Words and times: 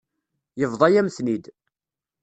Yebḍa-yam-ten-id. 0.59 1.45